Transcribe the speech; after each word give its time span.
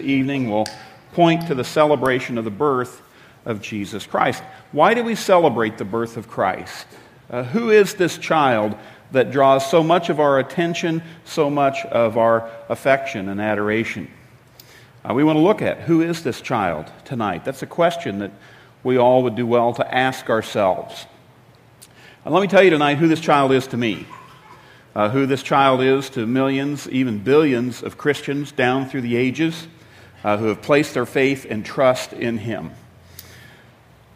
evening 0.00 0.50
will 0.50 0.66
point 1.12 1.46
to 1.46 1.54
the 1.54 1.64
celebration 1.64 2.38
of 2.38 2.44
the 2.44 2.50
birth 2.50 3.02
of 3.44 3.60
Jesus 3.60 4.06
Christ. 4.06 4.42
Why 4.72 4.94
do 4.94 5.04
we 5.04 5.14
celebrate 5.14 5.78
the 5.78 5.84
birth 5.84 6.16
of 6.16 6.28
Christ? 6.28 6.86
Uh, 7.30 7.42
who 7.44 7.70
is 7.70 7.94
this 7.94 8.18
child 8.18 8.76
that 9.12 9.30
draws 9.30 9.68
so 9.70 9.82
much 9.82 10.08
of 10.08 10.20
our 10.20 10.38
attention, 10.38 11.02
so 11.24 11.48
much 11.48 11.84
of 11.86 12.16
our 12.18 12.50
affection 12.68 13.28
and 13.28 13.40
adoration? 13.40 14.10
Uh, 15.08 15.14
we 15.14 15.22
want 15.22 15.36
to 15.36 15.40
look 15.40 15.62
at 15.62 15.80
who 15.80 16.02
is 16.02 16.22
this 16.22 16.40
child 16.40 16.90
tonight. 17.04 17.44
That's 17.44 17.62
a 17.62 17.66
question 17.66 18.18
that 18.20 18.32
we 18.82 18.96
all 18.96 19.22
would 19.22 19.36
do 19.36 19.46
well 19.46 19.72
to 19.74 19.94
ask 19.94 20.30
ourselves. 20.30 21.06
Uh, 22.24 22.30
let 22.30 22.40
me 22.40 22.48
tell 22.48 22.62
you 22.62 22.70
tonight 22.70 22.96
who 22.96 23.08
this 23.08 23.20
child 23.20 23.52
is 23.52 23.66
to 23.68 23.76
me. 23.76 24.06
Uh, 24.94 25.08
who 25.08 25.26
this 25.26 25.42
child 25.42 25.80
is 25.82 26.08
to 26.10 26.24
millions, 26.24 26.88
even 26.88 27.18
billions 27.18 27.82
of 27.82 27.98
Christians 27.98 28.52
down 28.52 28.88
through 28.88 29.00
the 29.00 29.16
ages 29.16 29.66
uh, 30.24 30.38
who 30.38 30.46
have 30.46 30.62
placed 30.62 30.94
their 30.94 31.06
faith 31.06 31.46
and 31.48 31.64
trust 31.64 32.12
in 32.12 32.38
him. 32.38 32.72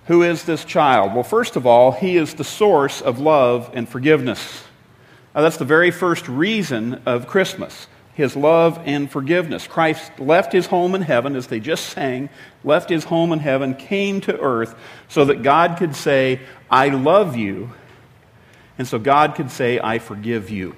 Who 0.06 0.22
is 0.22 0.44
this 0.44 0.64
child? 0.64 1.14
Well, 1.14 1.22
first 1.22 1.54
of 1.54 1.66
all, 1.66 1.92
he 1.92 2.16
is 2.16 2.34
the 2.34 2.44
source 2.44 3.02
of 3.02 3.20
love 3.20 3.70
and 3.74 3.86
forgiveness. 3.86 4.64
Now, 5.34 5.42
that's 5.42 5.58
the 5.58 5.66
very 5.66 5.90
first 5.90 6.26
reason 6.26 7.02
of 7.06 7.26
Christmas 7.26 7.86
his 8.14 8.34
love 8.34 8.80
and 8.84 9.08
forgiveness. 9.08 9.68
Christ 9.68 10.10
left 10.18 10.52
his 10.52 10.66
home 10.66 10.96
in 10.96 11.02
heaven, 11.02 11.36
as 11.36 11.46
they 11.46 11.60
just 11.60 11.86
sang, 11.90 12.28
left 12.64 12.90
his 12.90 13.04
home 13.04 13.30
in 13.32 13.38
heaven, 13.38 13.77
came 13.77 14.20
to 14.22 14.36
earth 14.40 14.74
so 15.06 15.24
that 15.27 15.44
God 15.44 15.77
could 15.77 15.94
say, 15.94 16.40
I 16.68 16.88
love 16.88 17.36
you, 17.36 17.70
and 18.77 18.88
so 18.88 18.98
God 18.98 19.36
could 19.36 19.52
say, 19.52 19.78
I 19.78 20.00
forgive 20.00 20.50
you. 20.50 20.74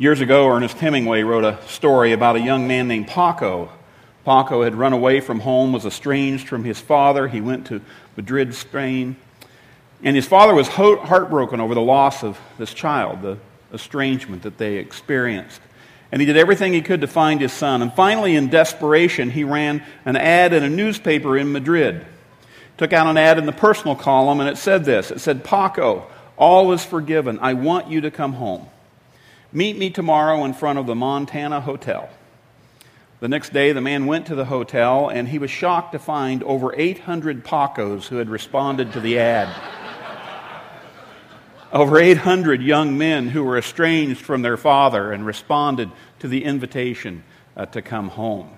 Years 0.00 0.20
ago, 0.20 0.48
Ernest 0.48 0.78
Hemingway 0.78 1.24
wrote 1.24 1.42
a 1.42 1.58
story 1.66 2.12
about 2.12 2.36
a 2.36 2.40
young 2.40 2.68
man 2.68 2.86
named 2.86 3.08
Paco. 3.08 3.68
Paco 4.24 4.62
had 4.62 4.76
run 4.76 4.92
away 4.92 5.18
from 5.18 5.40
home, 5.40 5.72
was 5.72 5.84
estranged 5.84 6.46
from 6.46 6.62
his 6.62 6.80
father. 6.80 7.26
He 7.26 7.40
went 7.40 7.66
to 7.66 7.80
Madrid, 8.16 8.54
Spain. 8.54 9.16
And 10.04 10.14
his 10.14 10.24
father 10.24 10.54
was 10.54 10.68
heartbroken 10.68 11.60
over 11.60 11.74
the 11.74 11.80
loss 11.80 12.22
of 12.22 12.38
this 12.58 12.72
child, 12.72 13.22
the 13.22 13.38
estrangement 13.72 14.44
that 14.44 14.56
they 14.56 14.76
experienced. 14.76 15.60
And 16.12 16.22
he 16.22 16.26
did 16.26 16.36
everything 16.36 16.72
he 16.72 16.80
could 16.80 17.00
to 17.00 17.08
find 17.08 17.40
his 17.40 17.52
son. 17.52 17.82
And 17.82 17.92
finally, 17.92 18.36
in 18.36 18.50
desperation, 18.50 19.30
he 19.30 19.42
ran 19.42 19.82
an 20.04 20.14
ad 20.14 20.52
in 20.52 20.62
a 20.62 20.70
newspaper 20.70 21.36
in 21.36 21.50
Madrid. 21.50 22.06
Took 22.76 22.92
out 22.92 23.08
an 23.08 23.16
ad 23.16 23.36
in 23.36 23.46
the 23.46 23.52
personal 23.52 23.96
column, 23.96 24.38
and 24.38 24.48
it 24.48 24.58
said 24.58 24.84
this 24.84 25.10
It 25.10 25.18
said, 25.18 25.42
Paco, 25.42 26.06
all 26.36 26.70
is 26.70 26.84
forgiven. 26.84 27.40
I 27.40 27.54
want 27.54 27.88
you 27.88 28.02
to 28.02 28.12
come 28.12 28.34
home. 28.34 28.68
Meet 29.50 29.78
me 29.78 29.88
tomorrow 29.88 30.44
in 30.44 30.52
front 30.52 30.78
of 30.78 30.86
the 30.86 30.94
Montana 30.94 31.62
Hotel. 31.62 32.10
The 33.20 33.28
next 33.28 33.54
day, 33.54 33.72
the 33.72 33.80
man 33.80 34.04
went 34.04 34.26
to 34.26 34.34
the 34.34 34.44
hotel 34.44 35.08
and 35.08 35.26
he 35.26 35.38
was 35.38 35.50
shocked 35.50 35.92
to 35.92 35.98
find 35.98 36.42
over 36.42 36.74
800 36.78 37.44
Pacos 37.44 38.08
who 38.08 38.16
had 38.16 38.28
responded 38.28 38.92
to 38.92 39.00
the 39.00 39.18
ad. 39.18 39.48
over 41.72 41.98
800 41.98 42.60
young 42.60 42.98
men 42.98 43.28
who 43.28 43.42
were 43.42 43.56
estranged 43.56 44.20
from 44.20 44.42
their 44.42 44.58
father 44.58 45.12
and 45.12 45.24
responded 45.24 45.90
to 46.18 46.28
the 46.28 46.44
invitation 46.44 47.24
uh, 47.56 47.64
to 47.66 47.80
come 47.80 48.08
home. 48.10 48.50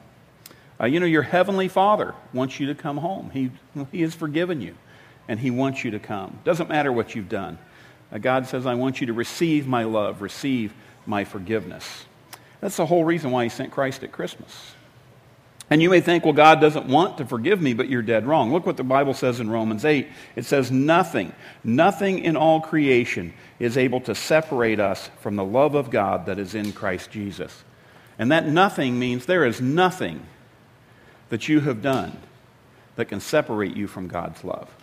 Uh, 0.80 0.86
you 0.86 0.98
know, 0.98 1.06
your 1.06 1.22
heavenly 1.22 1.68
father 1.68 2.16
wants 2.32 2.58
you 2.58 2.66
to 2.66 2.74
come 2.74 2.96
home. 2.96 3.30
He, 3.30 3.52
he 3.92 4.02
has 4.02 4.14
forgiven 4.16 4.60
you 4.60 4.74
and 5.28 5.38
he 5.38 5.52
wants 5.52 5.84
you 5.84 5.92
to 5.92 6.00
come. 6.00 6.40
Doesn't 6.42 6.68
matter 6.68 6.92
what 6.92 7.14
you've 7.14 7.28
done. 7.28 7.58
God 8.18 8.46
says, 8.46 8.66
I 8.66 8.74
want 8.74 9.00
you 9.00 9.06
to 9.06 9.12
receive 9.12 9.66
my 9.66 9.84
love, 9.84 10.20
receive 10.20 10.74
my 11.06 11.24
forgiveness. 11.24 12.06
That's 12.60 12.76
the 12.76 12.86
whole 12.86 13.04
reason 13.04 13.30
why 13.30 13.44
he 13.44 13.48
sent 13.48 13.70
Christ 13.70 14.02
at 14.02 14.12
Christmas. 14.12 14.72
And 15.70 15.80
you 15.80 15.88
may 15.88 16.00
think, 16.00 16.24
well, 16.24 16.34
God 16.34 16.60
doesn't 16.60 16.86
want 16.86 17.18
to 17.18 17.24
forgive 17.24 17.62
me, 17.62 17.74
but 17.74 17.88
you're 17.88 18.02
dead 18.02 18.26
wrong. 18.26 18.52
Look 18.52 18.66
what 18.66 18.76
the 18.76 18.82
Bible 18.82 19.14
says 19.14 19.38
in 19.38 19.48
Romans 19.48 19.84
8. 19.84 20.08
It 20.34 20.44
says, 20.44 20.72
Nothing, 20.72 21.32
nothing 21.62 22.18
in 22.18 22.36
all 22.36 22.60
creation 22.60 23.32
is 23.60 23.78
able 23.78 24.00
to 24.02 24.14
separate 24.16 24.80
us 24.80 25.08
from 25.20 25.36
the 25.36 25.44
love 25.44 25.76
of 25.76 25.90
God 25.90 26.26
that 26.26 26.40
is 26.40 26.56
in 26.56 26.72
Christ 26.72 27.12
Jesus. 27.12 27.62
And 28.18 28.32
that 28.32 28.48
nothing 28.48 28.98
means 28.98 29.26
there 29.26 29.46
is 29.46 29.60
nothing 29.60 30.26
that 31.28 31.48
you 31.48 31.60
have 31.60 31.80
done 31.80 32.18
that 32.96 33.06
can 33.06 33.20
separate 33.20 33.76
you 33.76 33.86
from 33.86 34.08
God's 34.08 34.42
love. 34.42 34.74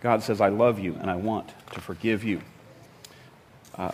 God 0.00 0.22
says, 0.22 0.40
I 0.40 0.48
love 0.48 0.78
you 0.78 0.96
and 1.00 1.10
I 1.10 1.16
want 1.16 1.52
to 1.72 1.80
forgive 1.80 2.24
you. 2.24 2.40
Uh, 3.74 3.92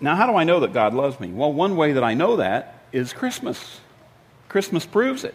now, 0.00 0.16
how 0.16 0.26
do 0.26 0.36
I 0.36 0.44
know 0.44 0.60
that 0.60 0.72
God 0.72 0.94
loves 0.94 1.18
me? 1.20 1.28
Well, 1.28 1.52
one 1.52 1.76
way 1.76 1.92
that 1.92 2.04
I 2.04 2.14
know 2.14 2.36
that 2.36 2.78
is 2.92 3.12
Christmas. 3.12 3.80
Christmas 4.48 4.84
proves 4.84 5.24
it. 5.24 5.34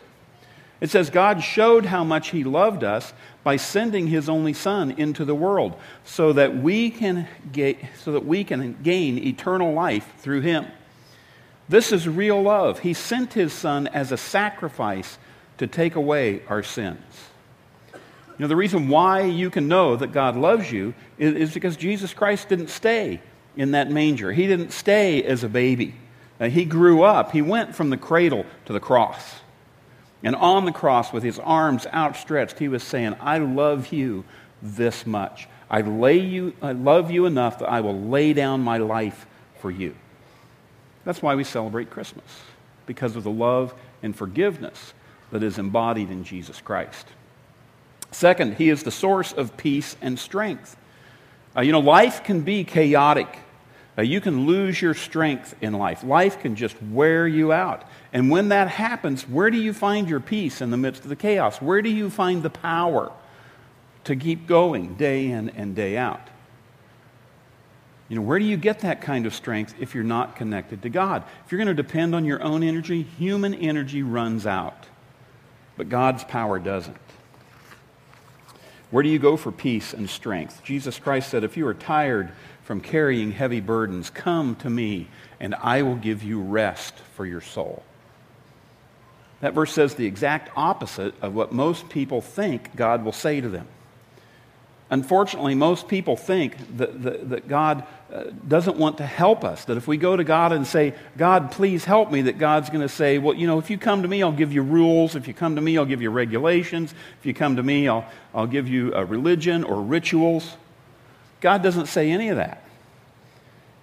It 0.81 0.89
says 0.89 1.09
God 1.09 1.43
showed 1.43 1.85
how 1.85 2.03
much 2.03 2.29
He 2.29 2.43
loved 2.43 2.83
us 2.83 3.13
by 3.43 3.57
sending 3.57 4.07
His 4.07 4.29
only 4.29 4.53
Son 4.53 4.91
into 4.91 5.25
the 5.25 5.35
world 5.35 5.75
so 6.05 6.33
that 6.33 6.55
we 6.55 6.89
can, 6.89 7.27
get, 7.51 7.77
so 7.97 8.13
that 8.13 8.25
we 8.25 8.43
can 8.43 8.77
gain 8.81 9.17
eternal 9.17 9.73
life 9.73 10.09
through 10.19 10.41
Him. 10.41 10.67
This 11.67 11.91
is 11.91 12.07
real 12.07 12.41
love. 12.41 12.79
He 12.79 12.93
sent 12.93 13.33
His 13.33 13.51
Son 13.53 13.87
as 13.87 14.11
a 14.11 14.17
sacrifice 14.17 15.17
to 15.57 15.67
take 15.67 15.95
away 15.95 16.41
our 16.47 16.63
sins. 16.63 17.28
You 18.39 18.43
know, 18.43 18.47
the 18.47 18.55
reason 18.55 18.87
why 18.87 19.23
you 19.23 19.49
can 19.49 19.67
know 19.67 19.97
that 19.97 20.13
God 20.13 20.37
loves 20.37 20.71
you 20.71 20.93
is, 21.17 21.35
is 21.35 21.53
because 21.53 21.75
Jesus 21.75 22.13
Christ 22.13 22.47
didn't 22.47 22.69
stay 22.69 23.19
in 23.57 23.71
that 23.71 23.91
manger. 23.91 24.31
He 24.31 24.47
didn't 24.47 24.71
stay 24.71 25.21
as 25.23 25.43
a 25.43 25.49
baby. 25.49 25.93
Uh, 26.39 26.47
he 26.47 26.63
grew 26.63 27.03
up. 27.03 27.33
He 27.33 27.41
went 27.41 27.75
from 27.75 27.89
the 27.89 27.97
cradle 27.97 28.45
to 28.65 28.71
the 28.71 28.79
cross. 28.79 29.41
And 30.23 30.37
on 30.37 30.63
the 30.63 30.71
cross, 30.71 31.11
with 31.11 31.21
his 31.21 31.37
arms 31.37 31.85
outstretched, 31.87 32.59
he 32.59 32.69
was 32.69 32.81
saying, 32.81 33.17
I 33.19 33.39
love 33.39 33.91
you 33.91 34.23
this 34.61 35.05
much. 35.05 35.49
I, 35.69 35.81
lay 35.81 36.19
you, 36.19 36.53
I 36.61 36.71
love 36.71 37.11
you 37.11 37.25
enough 37.25 37.59
that 37.59 37.69
I 37.69 37.81
will 37.81 37.99
lay 37.99 38.31
down 38.31 38.61
my 38.61 38.77
life 38.77 39.25
for 39.59 39.69
you. 39.69 39.95
That's 41.03 41.21
why 41.21 41.35
we 41.35 41.43
celebrate 41.43 41.89
Christmas, 41.89 42.23
because 42.85 43.17
of 43.17 43.25
the 43.25 43.31
love 43.31 43.73
and 44.01 44.15
forgiveness 44.15 44.93
that 45.31 45.43
is 45.43 45.57
embodied 45.57 46.09
in 46.09 46.23
Jesus 46.23 46.61
Christ. 46.61 47.05
Second, 48.11 48.55
he 48.55 48.69
is 48.69 48.83
the 48.83 48.91
source 48.91 49.31
of 49.31 49.55
peace 49.57 49.95
and 50.01 50.17
strength. 50.17 50.75
Uh, 51.55 51.61
you 51.61 51.71
know, 51.71 51.79
life 51.79 52.23
can 52.23 52.41
be 52.41 52.63
chaotic. 52.63 53.39
Uh, 53.97 54.01
you 54.01 54.21
can 54.21 54.45
lose 54.45 54.81
your 54.81 54.93
strength 54.93 55.55
in 55.61 55.73
life. 55.73 56.03
Life 56.03 56.39
can 56.39 56.55
just 56.55 56.81
wear 56.83 57.27
you 57.27 57.51
out. 57.51 57.83
And 58.13 58.29
when 58.29 58.49
that 58.49 58.69
happens, 58.69 59.27
where 59.27 59.51
do 59.51 59.57
you 59.57 59.73
find 59.73 60.09
your 60.09 60.19
peace 60.19 60.61
in 60.61 60.71
the 60.71 60.77
midst 60.77 61.03
of 61.03 61.09
the 61.09 61.15
chaos? 61.15 61.61
Where 61.61 61.81
do 61.81 61.89
you 61.89 62.09
find 62.09 62.41
the 62.41 62.49
power 62.49 63.11
to 64.05 64.15
keep 64.15 64.47
going 64.47 64.95
day 64.95 65.29
in 65.29 65.49
and 65.49 65.75
day 65.75 65.97
out? 65.97 66.29
You 68.07 68.15
know, 68.15 68.21
where 68.23 68.39
do 68.39 68.45
you 68.45 68.57
get 68.57 68.79
that 68.79 69.01
kind 69.01 69.27
of 69.27 69.35
strength 69.35 69.75
if 69.79 69.93
you're 69.93 70.03
not 70.03 70.35
connected 70.35 70.81
to 70.81 70.89
God? 70.89 71.23
If 71.45 71.51
you're 71.51 71.63
going 71.63 71.75
to 71.75 71.83
depend 71.83 72.15
on 72.15 72.25
your 72.25 72.41
own 72.41 72.63
energy, 72.63 73.03
human 73.03 73.53
energy 73.53 74.01
runs 74.01 74.47
out. 74.47 74.87
But 75.77 75.89
God's 75.89 76.23
power 76.23 76.57
doesn't. 76.57 76.97
Where 78.91 79.03
do 79.03 79.09
you 79.09 79.19
go 79.19 79.37
for 79.37 79.51
peace 79.51 79.93
and 79.93 80.09
strength? 80.09 80.63
Jesus 80.63 80.97
Christ 80.97 81.29
said, 81.29 81.43
If 81.43 81.57
you 81.57 81.67
are 81.67 81.73
tired 81.73 82.31
from 82.63 82.81
carrying 82.81 83.31
heavy 83.31 83.59
burdens, 83.59 84.09
come 84.09 84.55
to 84.57 84.69
me, 84.69 85.07
and 85.39 85.53
I 85.55 85.83
will 85.83 85.95
give 85.95 86.23
you 86.23 86.41
rest 86.41 86.95
for 87.15 87.25
your 87.25 87.41
soul. 87.41 87.83
That 89.41 89.53
verse 89.53 89.71
says 89.71 89.95
the 89.95 90.05
exact 90.05 90.49
opposite 90.55 91.13
of 91.21 91.33
what 91.33 91.51
most 91.51 91.89
people 91.89 92.21
think 92.21 92.75
God 92.75 93.05
will 93.05 93.13
say 93.13 93.39
to 93.39 93.49
them. 93.49 93.67
Unfortunately, 94.91 95.53
most 95.53 95.87
people 95.87 96.15
think 96.15 96.77
that, 96.77 97.03
that, 97.03 97.29
that, 97.29 97.47
God 97.47 97.83
uh, 98.11 98.23
doesn't 98.47 98.75
want 98.77 98.97
to 98.97 99.05
help 99.05 99.43
us. 99.43 99.65
That 99.65 99.77
if 99.77 99.87
we 99.87 99.97
go 99.97 100.15
to 100.15 100.23
God 100.23 100.51
and 100.51 100.65
say, 100.65 100.95
God, 101.15 101.51
please 101.51 101.85
help 101.85 102.11
me, 102.11 102.23
that 102.23 102.39
God's 102.39 102.71
going 102.71 102.81
to 102.81 102.89
say, 102.89 103.19
well, 103.19 103.35
you 103.35 103.45
know, 103.45 103.59
if 103.59 103.69
you 103.69 103.77
come 103.77 104.01
to 104.01 104.07
me, 104.07 104.23
I'll 104.23 104.31
give 104.31 104.51
you 104.51 104.63
rules. 104.63 105.15
If 105.15 105.27
you 105.27 105.33
come 105.35 105.55
to 105.55 105.61
me, 105.61 105.77
I'll 105.77 105.85
give 105.85 106.01
you 106.01 106.09
regulations. 106.09 106.95
If 107.19 107.25
you 107.27 107.35
come 107.35 107.57
to 107.57 107.63
me, 107.63 107.87
I'll, 107.87 108.03
I'll 108.33 108.47
give 108.47 108.67
you 108.67 108.95
a 108.95 109.05
religion 109.05 109.63
or 109.63 109.79
rituals. 109.79 110.57
God 111.39 111.61
doesn't 111.61 111.85
say 111.85 112.09
any 112.09 112.29
of 112.29 112.37
that. 112.37 112.63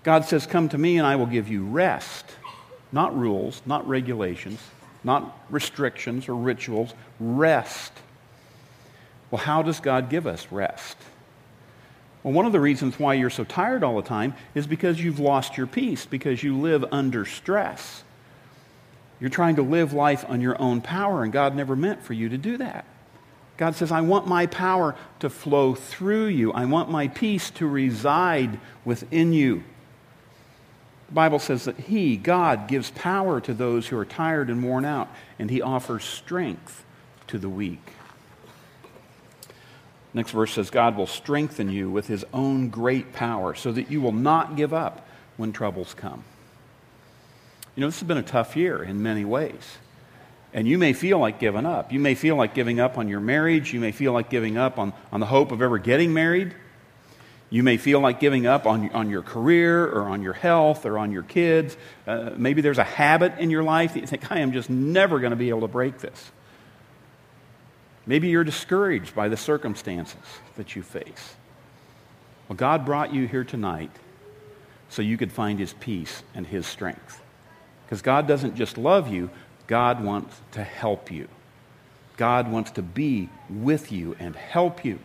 God 0.03 0.25
says, 0.25 0.45
Come 0.45 0.69
to 0.71 0.79
me 0.79 0.99
and 0.99 1.07
I 1.07 1.15
will 1.15 1.27
give 1.27 1.49
you 1.49 1.65
rest. 1.65 2.25
Not 2.91 3.17
rules, 3.17 3.63
not 3.65 3.87
regulations, 3.89 4.61
not 5.05 5.39
restrictions 5.51 6.29
or 6.29 6.35
rituals. 6.35 6.95
Rest. 7.21 7.93
Well, 9.31 9.43
how 9.43 9.63
does 9.63 9.81
God 9.81 10.09
give 10.09 10.27
us 10.27 10.47
rest? 10.51 10.97
Well, 12.23 12.33
one 12.33 12.47
of 12.47 12.53
the 12.53 12.61
reasons 12.61 12.99
why 12.99 13.15
you're 13.15 13.31
so 13.31 13.45
tired 13.45 13.85
all 13.85 13.97
the 13.97 14.09
time 14.09 14.35
is 14.55 14.67
because 14.67 15.01
you've 15.01 15.21
lost 15.21 15.57
your 15.57 15.67
peace, 15.67 16.07
because 16.07 16.43
you 16.43 16.57
live 16.59 16.85
under 16.91 17.25
stress. 17.25 18.03
You're 19.21 19.31
trying 19.31 19.57
to 19.57 19.63
live 19.63 19.93
life 19.93 20.25
on 20.29 20.41
your 20.41 20.61
own 20.61 20.81
power, 20.81 21.23
and 21.23 21.33
God 21.33 21.55
never 21.55 21.77
meant 21.77 22.03
for 22.03 22.13
you 22.13 22.29
to 22.29 22.37
do 22.37 22.57
that. 22.59 22.85
God 23.57 23.75
says, 23.75 23.91
I 23.91 24.03
want 24.03 24.27
my 24.27 24.47
power 24.47 24.95
to 25.21 25.31
flow 25.31 25.75
through 25.75 26.27
you. 26.27 26.53
I 26.53 26.67
want 26.67 26.91
my 26.91 27.09
peace 27.09 27.49
to 27.53 27.67
reside 27.67 28.61
within 28.85 29.33
you. 29.33 29.65
The 31.07 31.15
Bible 31.15 31.39
says 31.39 31.65
that 31.65 31.79
He, 31.79 32.17
God, 32.17 32.69
gives 32.69 32.91
power 32.91 33.41
to 33.41 33.55
those 33.55 33.87
who 33.87 33.97
are 33.97 34.05
tired 34.05 34.51
and 34.51 34.63
worn 34.63 34.85
out, 34.85 35.09
and 35.39 35.51
He 35.51 35.63
offers 35.63 36.05
strength 36.05 36.85
to 37.29 37.39
the 37.39 37.49
weak. 37.49 37.93
Next 40.17 40.31
verse 40.31 40.55
says, 40.55 40.71
God 40.71 40.97
will 40.97 41.07
strengthen 41.07 41.69
you 41.69 41.91
with 41.91 42.07
His 42.07 42.25
own 42.33 42.71
great 42.71 43.13
power 43.13 43.55
so 43.55 43.71
that 43.71 43.91
you 43.91 44.01
will 44.01 44.13
not 44.13 44.57
give 44.57 44.73
up 44.73 45.07
when 45.37 45.53
troubles 45.53 45.93
come. 45.93 46.25
You 47.75 47.83
know, 47.83 47.89
this 47.89 48.01
has 48.01 48.09
been 48.09 48.17
a 48.17 48.23
tough 48.23 48.57
year 48.57 48.83
in 48.83 49.03
many 49.03 49.27
ways. 49.27 49.77
And 50.55 50.67
you 50.67 50.79
may 50.79 50.95
feel 50.95 51.19
like 51.19 51.39
giving 51.39 51.67
up. 51.67 51.93
You 51.93 52.01
may 52.01 52.15
feel 52.15 52.35
like 52.35 52.55
giving 52.55 52.81
up 52.81 52.97
on 52.97 53.09
your 53.09 53.21
marriage. 53.21 53.75
You 53.75 53.81
may 53.81 53.93
feel 53.93 54.15
like 54.15 54.31
giving 54.31 54.57
up 54.57 54.79
on, 54.79 54.95
on 55.13 55.21
the 55.21 55.27
hope 55.27 55.53
of 55.53 55.61
ever 55.61 55.77
getting 55.77 56.15
married. 56.15 56.55
You 57.51 57.63
may 57.63 57.77
feel 57.77 58.01
like 58.01 58.19
giving 58.19 58.47
up 58.47 58.65
on, 58.65 58.89
on 58.93 59.11
your 59.11 59.21
career 59.21 59.85
or 59.85 60.09
on 60.09 60.23
your 60.23 60.33
health 60.33 60.87
or 60.87 60.99
on 60.99 61.13
your 61.13 61.25
kids. 61.25 61.77
Uh, 62.07 62.31
maybe 62.39 62.63
there's 62.63 62.79
a 62.79 62.85
habit 62.85 63.35
in 63.39 63.51
your 63.51 63.65
life 63.65 63.93
that 63.93 64.01
you 64.01 64.07
think, 64.07 64.33
I 64.33 64.39
am 64.39 64.53
just 64.53 64.71
never 64.71 65.21
going 65.21 65.33
to 65.33 65.37
be 65.37 65.51
able 65.51 65.61
to 65.61 65.69
break 65.69 65.99
this. 65.99 66.33
Maybe 68.07 68.29
you're 68.29 68.45
discouraged 68.45 69.15
by 69.15 69.29
the 69.29 69.37
circumstances 69.37 70.17
that 70.57 70.77
you 70.77 70.83
face. 70.83 71.35
Well, 72.49 72.57
God 72.57 72.85
brought 72.85 73.13
you 73.13 73.27
here 73.27 73.45
tonight 73.45 73.91
so 74.89 75.03
you 75.03 75.17
could 75.17 75.33
find 75.33 75.59
His 75.59 75.73
peace 75.75 76.23
and 76.35 76.47
His 76.47 76.67
strength. 76.67 77.21
Because 77.85 78.03
God 78.03 78.29
doesn't 78.29 78.55
just 78.55 78.79
love 78.79 79.09
you, 79.09 79.31
God 79.67 80.03
wants 80.03 80.41
to 80.53 80.63
help 80.63 81.11
you. 81.11 81.29
God 82.17 82.51
wants 82.51 82.71
to 82.73 82.83
be 82.83 83.29
with 83.51 83.91
you 83.93 84.17
and 84.19 84.35
help 84.37 84.85
you. 84.85 84.99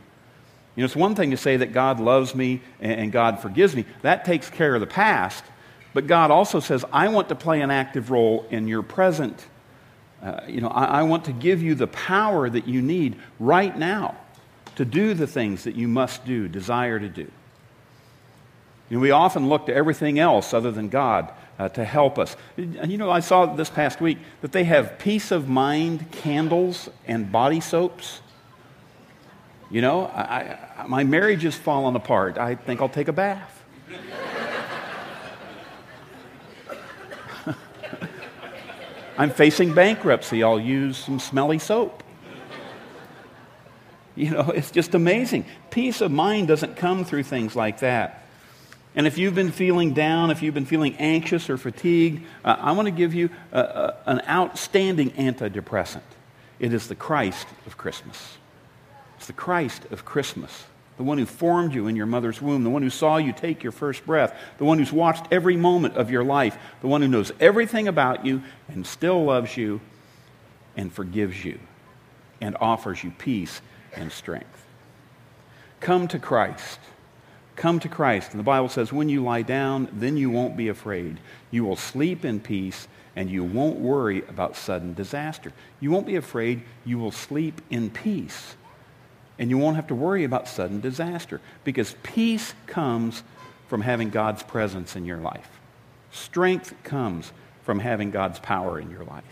You 0.75 0.81
know, 0.81 0.85
it's 0.85 0.95
one 0.95 1.15
thing 1.15 1.31
to 1.31 1.37
say 1.37 1.57
that 1.57 1.73
God 1.73 1.99
loves 1.99 2.33
me 2.33 2.61
and 2.79 3.11
God 3.11 3.39
forgives 3.39 3.75
me. 3.75 3.85
That 4.03 4.23
takes 4.23 4.49
care 4.49 4.73
of 4.73 4.81
the 4.81 4.87
past. 4.87 5.43
But 5.93 6.07
God 6.07 6.31
also 6.31 6.59
says, 6.61 6.85
I 6.93 7.09
want 7.09 7.29
to 7.29 7.35
play 7.35 7.61
an 7.61 7.71
active 7.71 8.11
role 8.11 8.45
in 8.49 8.67
your 8.67 8.81
present. 8.81 9.45
Uh, 10.21 10.41
you 10.47 10.61
know, 10.61 10.69
I, 10.69 10.85
I 10.85 11.03
want 11.03 11.25
to 11.25 11.31
give 11.31 11.61
you 11.61 11.75
the 11.75 11.87
power 11.87 12.49
that 12.49 12.67
you 12.67 12.81
need 12.81 13.15
right 13.39 13.75
now 13.77 14.15
to 14.75 14.85
do 14.85 15.13
the 15.13 15.27
things 15.27 15.63
that 15.63 15.75
you 15.75 15.87
must 15.87 16.25
do, 16.25 16.47
desire 16.47 16.99
to 16.99 17.09
do. 17.09 17.29
You 18.89 18.97
know, 18.97 18.99
we 18.99 19.11
often 19.11 19.49
look 19.49 19.65
to 19.67 19.73
everything 19.73 20.19
else 20.19 20.53
other 20.53 20.71
than 20.71 20.89
God 20.89 21.31
uh, 21.57 21.69
to 21.69 21.85
help 21.85 22.19
us. 22.19 22.35
You 22.57 22.97
know, 22.97 23.09
I 23.09 23.19
saw 23.19 23.45
this 23.45 23.69
past 23.69 24.01
week 24.01 24.17
that 24.41 24.51
they 24.51 24.63
have 24.65 24.99
peace 24.99 25.31
of 25.31 25.47
mind 25.47 26.11
candles 26.11 26.89
and 27.07 27.31
body 27.31 27.59
soaps. 27.59 28.21
You 29.69 29.81
know, 29.81 30.05
I, 30.07 30.57
I, 30.77 30.87
my 30.87 31.03
marriage 31.03 31.45
is 31.45 31.55
falling 31.55 31.95
apart. 31.95 32.37
I 32.37 32.55
think 32.55 32.81
I'll 32.81 32.89
take 32.89 33.07
a 33.07 33.13
bath. 33.13 33.60
I'm 39.17 39.29
facing 39.29 39.73
bankruptcy. 39.73 40.43
I'll 40.43 40.59
use 40.59 40.97
some 40.97 41.19
smelly 41.19 41.59
soap. 41.59 42.03
You 44.15 44.31
know, 44.31 44.49
it's 44.55 44.71
just 44.71 44.95
amazing. 44.95 45.45
Peace 45.69 46.01
of 46.01 46.11
mind 46.11 46.47
doesn't 46.47 46.75
come 46.75 47.05
through 47.05 47.23
things 47.23 47.55
like 47.55 47.79
that. 47.79 48.25
And 48.93 49.07
if 49.07 49.17
you've 49.17 49.35
been 49.35 49.51
feeling 49.51 49.93
down, 49.93 50.31
if 50.31 50.41
you've 50.41 50.53
been 50.53 50.65
feeling 50.65 50.95
anxious 50.97 51.49
or 51.49 51.57
fatigued, 51.57 52.25
uh, 52.43 52.57
I 52.59 52.73
want 52.73 52.87
to 52.87 52.91
give 52.91 53.13
you 53.13 53.29
a, 53.53 53.59
a, 53.59 53.97
an 54.05 54.21
outstanding 54.27 55.11
antidepressant. 55.11 56.01
It 56.59 56.73
is 56.73 56.87
the 56.87 56.95
Christ 56.95 57.47
of 57.65 57.77
Christmas. 57.77 58.37
It's 59.17 59.27
the 59.27 59.33
Christ 59.33 59.85
of 59.91 60.03
Christmas. 60.03 60.65
The 61.01 61.07
one 61.07 61.17
who 61.17 61.25
formed 61.25 61.73
you 61.73 61.87
in 61.87 61.95
your 61.95 62.05
mother's 62.05 62.43
womb, 62.43 62.63
the 62.63 62.69
one 62.69 62.83
who 62.83 62.91
saw 62.91 63.17
you 63.17 63.33
take 63.33 63.63
your 63.63 63.71
first 63.71 64.05
breath, 64.05 64.37
the 64.59 64.65
one 64.65 64.77
who's 64.77 64.93
watched 64.93 65.25
every 65.31 65.57
moment 65.57 65.97
of 65.97 66.11
your 66.11 66.23
life, 66.23 66.55
the 66.81 66.87
one 66.87 67.01
who 67.01 67.07
knows 67.07 67.31
everything 67.39 67.87
about 67.87 68.23
you 68.23 68.43
and 68.67 68.85
still 68.85 69.23
loves 69.23 69.57
you 69.57 69.81
and 70.77 70.93
forgives 70.93 71.43
you 71.43 71.57
and 72.39 72.55
offers 72.61 73.03
you 73.03 73.09
peace 73.17 73.63
and 73.95 74.11
strength. 74.11 74.63
Come 75.79 76.07
to 76.09 76.19
Christ. 76.19 76.77
Come 77.55 77.79
to 77.79 77.89
Christ. 77.89 78.29
And 78.29 78.39
the 78.39 78.43
Bible 78.43 78.69
says, 78.69 78.93
when 78.93 79.09
you 79.09 79.23
lie 79.23 79.41
down, 79.41 79.89
then 79.93 80.17
you 80.17 80.29
won't 80.29 80.55
be 80.55 80.67
afraid. 80.67 81.17
You 81.49 81.63
will 81.63 81.77
sleep 81.77 82.23
in 82.23 82.39
peace, 82.39 82.87
and 83.15 83.27
you 83.27 83.43
won't 83.43 83.79
worry 83.79 84.19
about 84.29 84.55
sudden 84.55 84.93
disaster. 84.93 85.51
You 85.79 85.89
won't 85.89 86.05
be 86.05 86.17
afraid. 86.17 86.61
You 86.85 86.99
will 86.99 87.11
sleep 87.11 87.59
in 87.71 87.89
peace. 87.89 88.55
And 89.39 89.49
you 89.49 89.57
won't 89.57 89.75
have 89.75 89.87
to 89.87 89.95
worry 89.95 90.23
about 90.23 90.47
sudden 90.47 90.81
disaster 90.81 91.41
because 91.63 91.95
peace 92.03 92.53
comes 92.67 93.23
from 93.67 93.81
having 93.81 94.09
God's 94.09 94.43
presence 94.43 94.95
in 94.95 95.05
your 95.05 95.17
life. 95.17 95.59
Strength 96.11 96.75
comes 96.83 97.31
from 97.63 97.79
having 97.79 98.11
God's 98.11 98.39
power 98.39 98.79
in 98.79 98.91
your 98.91 99.03
life. 99.03 99.23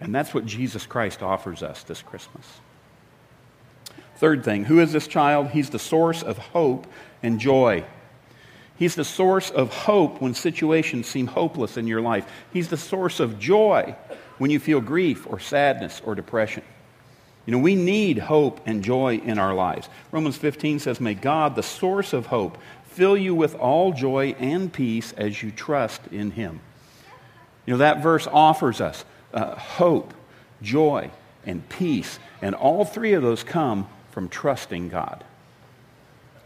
And 0.00 0.14
that's 0.14 0.34
what 0.34 0.46
Jesus 0.46 0.86
Christ 0.86 1.22
offers 1.22 1.62
us 1.62 1.82
this 1.82 2.02
Christmas. 2.02 2.46
Third 4.16 4.44
thing, 4.44 4.64
who 4.64 4.80
is 4.80 4.92
this 4.92 5.06
child? 5.06 5.48
He's 5.48 5.70
the 5.70 5.78
source 5.78 6.22
of 6.22 6.36
hope 6.36 6.86
and 7.22 7.40
joy. 7.40 7.84
He's 8.76 8.94
the 8.94 9.04
source 9.04 9.50
of 9.50 9.72
hope 9.72 10.20
when 10.20 10.34
situations 10.34 11.06
seem 11.06 11.26
hopeless 11.26 11.76
in 11.76 11.86
your 11.86 12.00
life. 12.00 12.26
He's 12.52 12.68
the 12.68 12.76
source 12.76 13.20
of 13.20 13.38
joy 13.38 13.94
when 14.38 14.50
you 14.50 14.58
feel 14.58 14.80
grief 14.80 15.26
or 15.26 15.38
sadness 15.38 16.00
or 16.04 16.14
depression. 16.14 16.62
You 17.46 17.52
know, 17.52 17.58
we 17.58 17.74
need 17.74 18.18
hope 18.18 18.60
and 18.66 18.84
joy 18.84 19.16
in 19.16 19.38
our 19.38 19.54
lives. 19.54 19.88
Romans 20.12 20.36
15 20.36 20.78
says, 20.78 21.00
May 21.00 21.14
God, 21.14 21.56
the 21.56 21.62
source 21.62 22.12
of 22.12 22.26
hope, 22.26 22.58
fill 22.84 23.16
you 23.16 23.34
with 23.34 23.54
all 23.54 23.92
joy 23.92 24.34
and 24.38 24.72
peace 24.72 25.12
as 25.12 25.42
you 25.42 25.50
trust 25.50 26.00
in 26.12 26.32
Him. 26.32 26.60
You 27.66 27.74
know, 27.74 27.78
that 27.78 28.02
verse 28.02 28.26
offers 28.26 28.80
us 28.80 29.04
uh, 29.32 29.54
hope, 29.54 30.12
joy, 30.62 31.10
and 31.46 31.66
peace. 31.68 32.18
And 32.42 32.54
all 32.54 32.84
three 32.84 33.14
of 33.14 33.22
those 33.22 33.42
come 33.42 33.88
from 34.10 34.28
trusting 34.28 34.88
God. 34.88 35.24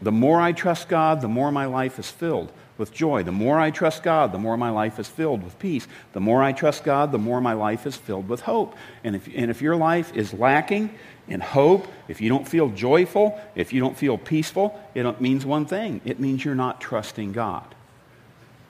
The 0.05 0.11
more 0.11 0.39
I 0.39 0.51
trust 0.51 0.87
God, 0.87 1.21
the 1.21 1.27
more 1.27 1.51
my 1.51 1.65
life 1.65 1.97
is 1.97 2.11
filled 2.11 2.51
with 2.77 2.93
joy. 2.93 3.23
The 3.23 3.31
more 3.31 3.59
I 3.59 3.71
trust 3.71 4.03
God, 4.03 4.31
the 4.31 4.37
more 4.37 4.55
my 4.55 4.69
life 4.69 4.99
is 4.99 5.07
filled 5.07 5.43
with 5.43 5.57
peace. 5.57 5.87
The 6.13 6.19
more 6.19 6.43
I 6.43 6.51
trust 6.51 6.83
God, 6.83 7.11
the 7.11 7.17
more 7.17 7.41
my 7.41 7.53
life 7.53 7.87
is 7.87 7.95
filled 7.95 8.29
with 8.29 8.41
hope. 8.41 8.75
And 9.03 9.15
if, 9.15 9.27
and 9.35 9.49
if 9.49 9.63
your 9.63 9.75
life 9.75 10.15
is 10.15 10.31
lacking 10.31 10.93
in 11.27 11.39
hope, 11.39 11.87
if 12.07 12.21
you 12.21 12.29
don't 12.29 12.47
feel 12.47 12.69
joyful, 12.69 13.41
if 13.55 13.73
you 13.73 13.79
don't 13.79 13.97
feel 13.97 14.15
peaceful, 14.15 14.79
it 14.93 15.19
means 15.19 15.43
one 15.43 15.65
thing 15.65 16.01
it 16.05 16.19
means 16.19 16.45
you're 16.45 16.53
not 16.53 16.79
trusting 16.79 17.31
God. 17.31 17.73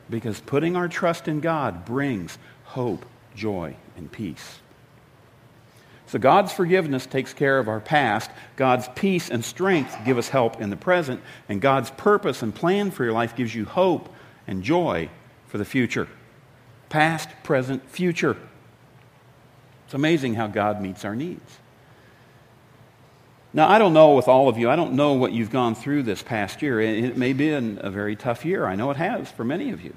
Because 0.09 0.39
putting 0.39 0.77
our 0.77 0.87
trust 0.87 1.27
in 1.27 1.41
God 1.41 1.83
brings 1.83 2.37
hope, 2.63 3.05
joy, 3.35 3.75
and 3.97 4.09
peace. 4.09 4.59
So 6.15 6.19
God's 6.19 6.53
forgiveness 6.53 7.05
takes 7.05 7.33
care 7.33 7.59
of 7.59 7.67
our 7.67 7.81
past. 7.81 8.31
God's 8.55 8.87
peace 8.95 9.29
and 9.29 9.43
strength 9.43 9.97
give 10.05 10.17
us 10.17 10.29
help 10.29 10.61
in 10.61 10.69
the 10.69 10.77
present. 10.77 11.19
And 11.49 11.59
God's 11.59 11.91
purpose 11.91 12.41
and 12.41 12.55
plan 12.55 12.91
for 12.91 13.03
your 13.03 13.11
life 13.11 13.35
gives 13.35 13.53
you 13.53 13.65
hope 13.65 14.07
and 14.47 14.63
joy 14.63 15.09
for 15.47 15.57
the 15.57 15.65
future. 15.65 16.07
Past, 16.87 17.27
present, 17.43 17.89
future. 17.89 18.37
It's 19.83 19.93
amazing 19.93 20.35
how 20.35 20.47
God 20.47 20.81
meets 20.81 21.03
our 21.03 21.17
needs. 21.17 21.59
Now, 23.51 23.67
I 23.67 23.77
don't 23.77 23.91
know 23.91 24.13
with 24.13 24.29
all 24.29 24.47
of 24.47 24.57
you, 24.57 24.69
I 24.69 24.77
don't 24.77 24.93
know 24.93 25.11
what 25.15 25.33
you've 25.33 25.51
gone 25.51 25.75
through 25.75 26.03
this 26.03 26.23
past 26.23 26.61
year. 26.61 26.79
It 26.79 27.17
may 27.17 27.33
been 27.33 27.77
a 27.81 27.91
very 27.91 28.15
tough 28.15 28.45
year. 28.45 28.67
I 28.67 28.77
know 28.77 28.89
it 28.89 28.95
has 28.95 29.29
for 29.31 29.43
many 29.43 29.69
of 29.71 29.81
you. 29.81 29.93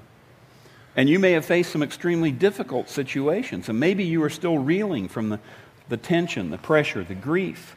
And 0.96 1.08
you 1.08 1.20
may 1.20 1.30
have 1.30 1.44
faced 1.44 1.70
some 1.70 1.84
extremely 1.84 2.32
difficult 2.32 2.88
situations. 2.88 3.68
And 3.68 3.78
maybe 3.78 4.02
you 4.02 4.20
are 4.24 4.30
still 4.30 4.58
reeling 4.58 5.06
from 5.06 5.28
the 5.28 5.38
the 5.88 5.96
tension, 5.96 6.50
the 6.50 6.58
pressure, 6.58 7.02
the 7.02 7.14
grief. 7.14 7.76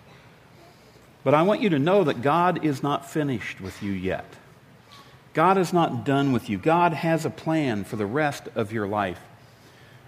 But 1.23 1.33
I 1.33 1.43
want 1.43 1.61
you 1.61 1.69
to 1.69 1.79
know 1.79 2.03
that 2.03 2.21
God 2.21 2.65
is 2.65 2.81
not 2.81 3.09
finished 3.09 3.61
with 3.61 3.81
you 3.83 3.91
yet. 3.91 4.25
God 5.33 5.57
is 5.57 5.71
not 5.71 6.03
done 6.03 6.31
with 6.31 6.49
you. 6.49 6.57
God 6.57 6.93
has 6.93 7.25
a 7.25 7.29
plan 7.29 7.83
for 7.83 7.95
the 7.95 8.05
rest 8.05 8.49
of 8.55 8.73
your 8.73 8.87
life. 8.87 9.19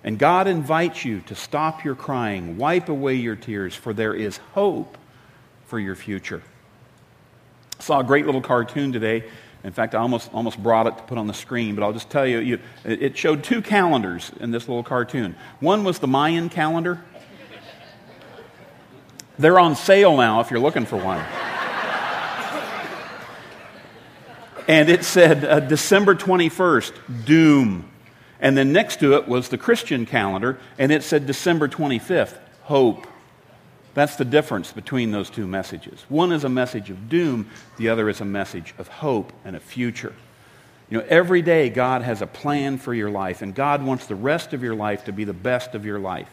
And 0.04 0.20
God 0.20 0.48
invites 0.48 1.06
you 1.06 1.22
to 1.22 1.36
stop 1.36 1.86
your 1.86 1.96
crying, 1.96 2.58
wipe 2.58 2.90
away 2.90 3.16
your 3.16 3.38
tears, 3.38 3.74
for 3.74 3.94
there 3.94 4.14
is 4.14 4.38
hope 4.54 4.98
for 5.68 5.80
your 5.80 5.96
future. 5.96 6.42
I 7.80 7.84
saw 7.84 8.00
a 8.02 8.04
great 8.04 8.26
little 8.26 8.42
cartoon 8.42 8.92
today. 8.92 9.24
In 9.64 9.72
fact, 9.72 9.96
I 9.96 10.00
almost, 10.00 10.30
almost 10.34 10.62
brought 10.62 10.88
it 10.88 10.98
to 10.98 11.04
put 11.04 11.18
on 11.18 11.28
the 11.28 11.34
screen, 11.34 11.74
but 11.74 11.86
I'll 11.86 11.94
just 11.94 12.10
tell 12.10 12.28
you, 12.28 12.40
you 12.40 12.60
it 12.84 13.18
showed 13.18 13.46
two 13.46 13.62
calendars 13.62 14.30
in 14.42 14.52
this 14.52 14.68
little 14.68 14.84
cartoon. 14.84 15.38
One 15.62 15.86
was 15.86 16.00
the 16.00 16.08
Mayan 16.08 16.50
calendar, 16.50 17.02
they're 19.38 19.60
on 19.60 19.76
sale 19.76 20.16
now 20.18 20.40
if 20.42 20.52
you're 20.52 20.60
looking 20.60 20.86
for 20.86 20.98
one. 20.98 21.24
and 24.68 24.90
it 24.90 25.04
said 25.04 25.44
uh, 25.44 25.60
December 25.60 26.16
21st, 26.16 27.26
doom. 27.26 27.90
And 28.40 28.58
then 28.58 28.74
next 28.74 29.00
to 29.00 29.16
it 29.16 29.28
was 29.28 29.50
the 29.50 29.58
Christian 29.58 30.06
calendar, 30.06 30.60
and 30.78 30.92
it 30.92 31.04
said 31.04 31.26
December 31.26 31.68
25th, 31.68 32.38
hope. 32.64 33.08
That's 33.94 34.16
the 34.16 34.26
difference 34.26 34.72
between 34.72 35.12
those 35.12 35.30
two 35.30 35.48
messages. 35.48 36.04
One 36.10 36.32
is 36.32 36.44
a 36.44 36.50
message 36.50 36.90
of 36.90 37.10
doom, 37.10 37.50
the 37.78 37.90
other 37.90 38.10
is 38.10 38.22
a 38.22 38.26
message 38.26 38.74
of 38.78 38.88
hope 38.88 39.32
and 39.46 39.56
a 39.56 39.60
future. 39.60 40.14
You 40.90 40.98
know, 40.98 41.06
every 41.08 41.42
day 41.42 41.70
God 41.70 42.02
has 42.02 42.22
a 42.22 42.28
plan 42.28 42.78
for 42.78 42.94
your 42.94 43.10
life, 43.10 43.42
and 43.42 43.56
God 43.56 43.84
wants 43.84 44.08
the 44.08 44.16
rest 44.16 44.54
of 44.54 44.62
your 44.62 44.76
life 44.76 45.06
to 45.06 45.14
be 45.14 45.24
the 45.24 45.34
best 45.34 45.74
of 45.76 45.86
your 45.86 46.00
life. 46.00 46.30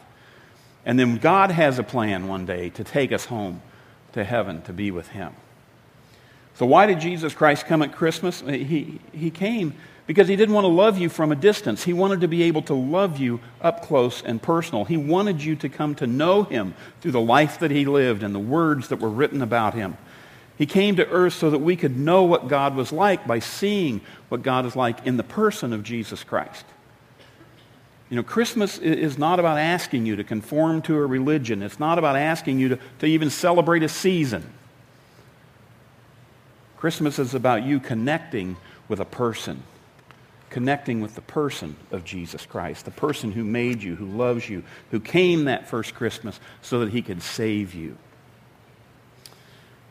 And 0.85 0.97
then 0.97 1.17
God 1.17 1.51
has 1.51 1.79
a 1.79 1.83
plan 1.83 2.27
one 2.27 2.45
day 2.45 2.69
to 2.71 2.83
take 2.83 3.11
us 3.11 3.25
home 3.25 3.61
to 4.13 4.23
heaven 4.23 4.61
to 4.63 4.73
be 4.73 4.91
with 4.91 5.09
Him. 5.09 5.33
So, 6.55 6.65
why 6.65 6.85
did 6.85 6.99
Jesus 6.99 7.33
Christ 7.33 7.65
come 7.65 7.81
at 7.81 7.93
Christmas? 7.93 8.41
He, 8.41 8.99
he 9.13 9.31
came 9.31 9.73
because 10.07 10.27
He 10.27 10.35
didn't 10.35 10.53
want 10.55 10.65
to 10.65 10.69
love 10.69 10.97
you 10.97 11.09
from 11.09 11.31
a 11.31 11.35
distance. 11.35 11.83
He 11.83 11.93
wanted 11.93 12.21
to 12.21 12.27
be 12.27 12.43
able 12.43 12.61
to 12.63 12.73
love 12.73 13.19
you 13.19 13.39
up 13.61 13.83
close 13.83 14.21
and 14.21 14.41
personal. 14.41 14.85
He 14.85 14.97
wanted 14.97 15.41
you 15.41 15.55
to 15.57 15.69
come 15.69 15.95
to 15.95 16.07
know 16.07 16.43
Him 16.43 16.73
through 16.99 17.11
the 17.11 17.21
life 17.21 17.59
that 17.59 17.71
He 17.71 17.85
lived 17.85 18.23
and 18.23 18.35
the 18.35 18.39
words 18.39 18.89
that 18.89 18.99
were 18.99 19.09
written 19.09 19.41
about 19.41 19.73
Him. 19.73 19.97
He 20.57 20.65
came 20.65 20.97
to 20.97 21.07
earth 21.09 21.33
so 21.33 21.49
that 21.49 21.59
we 21.59 21.75
could 21.75 21.97
know 21.97 22.23
what 22.23 22.47
God 22.47 22.75
was 22.75 22.91
like 22.91 23.25
by 23.25 23.39
seeing 23.39 24.01
what 24.29 24.43
God 24.43 24.65
is 24.65 24.75
like 24.75 25.05
in 25.07 25.17
the 25.17 25.23
person 25.23 25.73
of 25.73 25.83
Jesus 25.83 26.23
Christ. 26.23 26.65
You 28.11 28.17
know, 28.17 28.23
Christmas 28.23 28.77
is 28.77 29.17
not 29.17 29.39
about 29.39 29.57
asking 29.57 30.05
you 30.05 30.17
to 30.17 30.25
conform 30.25 30.81
to 30.81 30.97
a 30.97 31.05
religion. 31.05 31.63
It's 31.63 31.79
not 31.79 31.97
about 31.97 32.17
asking 32.17 32.59
you 32.59 32.67
to, 32.67 32.79
to 32.99 33.05
even 33.05 33.29
celebrate 33.29 33.83
a 33.83 33.89
season. 33.89 34.43
Christmas 36.75 37.19
is 37.19 37.33
about 37.33 37.63
you 37.63 37.79
connecting 37.79 38.57
with 38.89 38.99
a 38.99 39.05
person, 39.05 39.63
connecting 40.49 40.99
with 40.99 41.15
the 41.15 41.21
person 41.21 41.77
of 41.89 42.03
Jesus 42.03 42.45
Christ, 42.45 42.83
the 42.83 42.91
person 42.91 43.31
who 43.31 43.45
made 43.45 43.81
you, 43.81 43.95
who 43.95 44.07
loves 44.07 44.49
you, 44.49 44.63
who 44.89 44.99
came 44.99 45.45
that 45.45 45.69
first 45.69 45.95
Christmas 45.95 46.37
so 46.61 46.81
that 46.81 46.89
he 46.89 47.01
could 47.01 47.23
save 47.23 47.73
you. 47.73 47.97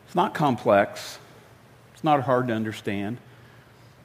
It's 0.05 0.15
not 0.15 0.35
complex, 0.35 1.17
it's 1.95 2.03
not 2.03 2.21
hard 2.21 2.49
to 2.49 2.53
understand. 2.53 3.17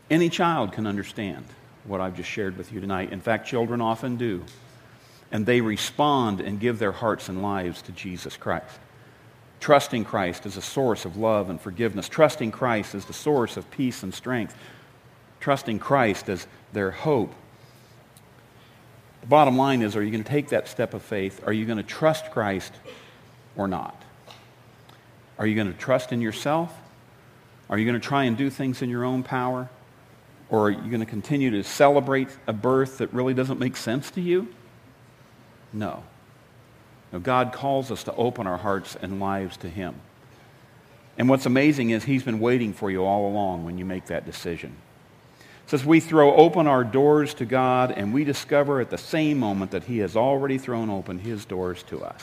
Any 0.09 0.31
child 0.31 0.73
can 0.73 0.87
understand 0.87 1.45
what 1.87 2.01
I've 2.01 2.17
just 2.17 2.29
shared 2.29 2.57
with 2.57 2.73
you 2.73 2.81
tonight. 2.81 3.13
In 3.13 3.21
fact, 3.21 3.47
children 3.47 3.81
often 3.81 4.17
do. 4.17 4.45
And 5.31 5.45
they 5.45 5.61
respond 5.61 6.41
and 6.41 6.61
give 6.61 6.79
their 6.79 6.93
hearts 6.93 7.29
and 7.29 7.43
lives 7.43 7.83
to 7.83 7.93
Jesus 7.93 8.37
Christ. 8.37 8.79
Trusting 9.61 10.05
Christ 10.05 10.47
as 10.47 10.57
a 10.57 10.63
source 10.63 11.05
of 11.05 11.17
love 11.17 11.51
and 11.51 11.61
forgiveness. 11.61 12.09
Trusting 12.09 12.53
Christ 12.53 12.95
as 12.95 13.05
the 13.05 13.13
source 13.13 13.57
of 13.57 13.71
peace 13.71 14.03
and 14.03 14.15
strength. 14.15 14.57
Trusting 15.41 15.79
Christ 15.79 16.29
as 16.29 16.47
their 16.73 16.91
hope. 16.91 17.33
The 19.23 19.27
bottom 19.27 19.57
line 19.57 19.83
is 19.83 19.97
are 19.97 20.03
you 20.03 20.11
going 20.11 20.23
to 20.23 20.31
take 20.31 20.51
that 20.51 20.69
step 20.69 20.95
of 20.95 21.03
faith? 21.03 21.43
Are 21.47 21.53
you 21.53 21.65
going 21.65 21.79
to 21.79 21.83
trust 21.83 22.31
Christ 22.31 22.73
or 23.57 23.67
not? 23.67 24.01
Are 25.39 25.47
you 25.47 25.55
going 25.55 25.73
to 25.73 25.79
trust 25.79 26.13
in 26.13 26.21
yourself? 26.21 26.73
Are 27.69 27.77
you 27.77 27.85
going 27.85 28.01
to 28.01 28.07
try 28.07 28.25
and 28.25 28.37
do 28.37 28.51
things 28.51 28.83
in 28.83 28.89
your 28.89 29.05
own 29.05 29.23
power? 29.23 29.69
Or 30.49 30.67
are 30.67 30.71
you 30.71 30.91
going 30.91 31.01
to 31.01 31.07
continue 31.07 31.51
to 31.51 31.65
celebrate 31.65 32.29
a 32.47 32.53
birth 32.53 32.99
that 32.99 33.13
really 33.13 33.35
doesn't 33.35 33.59
make 33.59 33.77
sense 33.77 34.11
to 34.13 34.21
you? 34.21 34.49
No. 35.73 36.05
no. 37.13 37.19
God 37.19 37.53
calls 37.53 37.91
us 37.91 38.05
to 38.05 38.15
open 38.15 38.47
our 38.47 38.59
hearts 38.59 38.97
and 39.01 39.19
lives 39.19 39.57
to 39.59 39.69
Him. 39.69 39.97
And 41.19 41.29
what's 41.29 41.47
amazing 41.47 41.91
is 41.91 42.05
He's 42.05 42.23
been 42.23 42.39
waiting 42.39 42.73
for 42.73 42.91
you 42.91 43.05
all 43.05 43.29
along 43.29 43.65
when 43.65 43.79
you 43.79 43.85
make 43.85 44.07
that 44.07 44.25
decision. 44.25 44.77
Says 45.67 45.85
we 45.85 45.99
throw 45.99 46.35
open 46.37 46.69
our 46.69 46.85
doors 46.85 47.35
to 47.35 47.45
God 47.45 47.91
and 47.91 48.15
we 48.15 48.23
discover 48.23 48.81
at 48.81 48.91
the 48.91 48.99
same 48.99 49.39
moment 49.39 49.73
that 49.73 49.85
He 49.85 49.99
has 49.99 50.15
already 50.15 50.59
thrown 50.59 50.91
open 50.91 51.19
His 51.19 51.45
doors 51.45 51.83
to 51.85 52.05
us. 52.05 52.23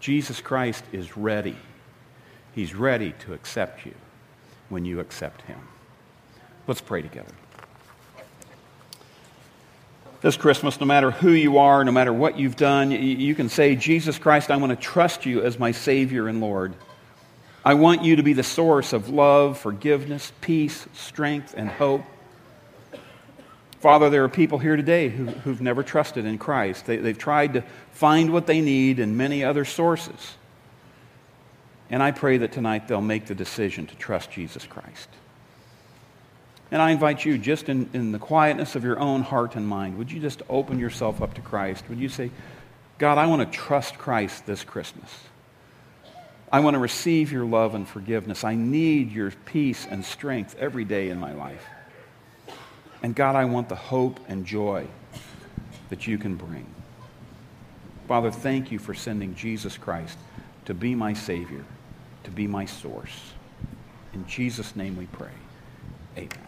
Jesus 0.00 0.40
Christ 0.40 0.84
is 0.90 1.16
ready. 1.16 1.56
He's 2.54 2.74
ready 2.74 3.14
to 3.20 3.34
accept 3.34 3.86
you 3.86 3.94
when 4.68 4.84
you 4.84 4.98
accept 4.98 5.42
Him. 5.42 5.60
Let's 6.68 6.82
pray 6.82 7.00
together. 7.00 7.32
This 10.20 10.36
Christmas, 10.36 10.78
no 10.78 10.86
matter 10.86 11.10
who 11.10 11.30
you 11.30 11.58
are, 11.58 11.82
no 11.82 11.92
matter 11.92 12.12
what 12.12 12.38
you've 12.38 12.56
done, 12.56 12.90
you 12.90 13.34
can 13.34 13.48
say, 13.48 13.74
Jesus 13.74 14.18
Christ, 14.18 14.50
I 14.50 14.56
want 14.56 14.70
to 14.70 14.76
trust 14.76 15.24
you 15.24 15.42
as 15.42 15.58
my 15.58 15.72
Savior 15.72 16.28
and 16.28 16.40
Lord. 16.40 16.74
I 17.64 17.74
want 17.74 18.04
you 18.04 18.16
to 18.16 18.22
be 18.22 18.34
the 18.34 18.42
source 18.42 18.92
of 18.92 19.08
love, 19.08 19.58
forgiveness, 19.58 20.32
peace, 20.42 20.86
strength, 20.92 21.54
and 21.56 21.70
hope. 21.70 22.02
Father, 23.80 24.10
there 24.10 24.24
are 24.24 24.28
people 24.28 24.58
here 24.58 24.76
today 24.76 25.08
who, 25.08 25.26
have 25.26 25.62
never 25.62 25.82
trusted 25.82 26.26
in 26.26 26.36
Christ. 26.36 26.84
They, 26.84 26.96
they've 26.96 27.16
tried 27.16 27.54
to 27.54 27.62
find 27.92 28.30
what 28.30 28.46
they 28.46 28.60
need 28.60 28.98
in 28.98 29.16
many 29.16 29.42
other 29.42 29.64
sources. 29.64 30.34
And 31.88 32.02
I 32.02 32.10
pray 32.10 32.38
that 32.38 32.52
tonight 32.52 32.88
they'll 32.88 33.00
make 33.00 33.26
the 33.26 33.34
decision 33.34 33.86
to 33.86 33.94
trust 33.94 34.30
Jesus 34.32 34.66
Christ. 34.66 35.08
And 36.70 36.82
I 36.82 36.90
invite 36.90 37.24
you, 37.24 37.38
just 37.38 37.68
in, 37.68 37.88
in 37.94 38.12
the 38.12 38.18
quietness 38.18 38.74
of 38.74 38.84
your 38.84 38.98
own 38.98 39.22
heart 39.22 39.56
and 39.56 39.66
mind, 39.66 39.96
would 39.96 40.12
you 40.12 40.20
just 40.20 40.42
open 40.50 40.78
yourself 40.78 41.22
up 41.22 41.34
to 41.34 41.40
Christ? 41.40 41.84
Would 41.88 41.98
you 41.98 42.10
say, 42.10 42.30
God, 42.98 43.16
I 43.16 43.26
want 43.26 43.50
to 43.50 43.58
trust 43.58 43.96
Christ 43.96 44.44
this 44.44 44.64
Christmas. 44.64 45.08
I 46.50 46.60
want 46.60 46.74
to 46.74 46.78
receive 46.78 47.30
your 47.30 47.44
love 47.44 47.74
and 47.74 47.86
forgiveness. 47.86 48.42
I 48.42 48.54
need 48.54 49.12
your 49.12 49.30
peace 49.30 49.86
and 49.88 50.04
strength 50.04 50.56
every 50.58 50.84
day 50.84 51.10
in 51.10 51.18
my 51.18 51.32
life. 51.32 51.64
And 53.02 53.14
God, 53.14 53.36
I 53.36 53.44
want 53.44 53.68
the 53.68 53.76
hope 53.76 54.18
and 54.28 54.44
joy 54.44 54.86
that 55.90 56.06
you 56.06 56.18
can 56.18 56.34
bring. 56.34 56.66
Father, 58.08 58.30
thank 58.30 58.72
you 58.72 58.78
for 58.78 58.94
sending 58.94 59.34
Jesus 59.34 59.76
Christ 59.76 60.18
to 60.64 60.74
be 60.74 60.94
my 60.94 61.12
Savior, 61.12 61.64
to 62.24 62.30
be 62.30 62.46
my 62.46 62.64
source. 62.64 63.32
In 64.14 64.26
Jesus' 64.26 64.74
name 64.74 64.96
we 64.96 65.06
pray. 65.06 65.30
Amen. 66.16 66.47